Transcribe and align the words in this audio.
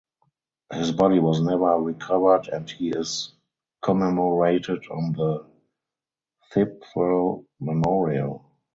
His 0.73 0.91
body 0.93 1.19
was 1.19 1.41
never 1.41 1.77
recovered 1.79 2.47
and 2.47 2.67
he 2.67 2.89
is 2.89 3.33
commemorated 3.83 4.85
on 4.89 5.11
the 5.11 5.45
Thiepval 6.51 7.45
Memorial. 7.59 8.43